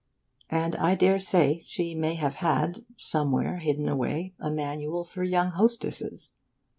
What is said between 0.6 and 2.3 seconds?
I daresay she may